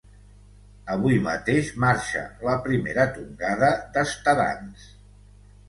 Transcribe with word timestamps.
Avui 0.93 1.19
mateix 1.27 1.69
marxa 1.83 2.25
la 2.49 2.57
primera 2.65 3.07
tongada 3.21 3.73
d'estadants. 3.95 4.91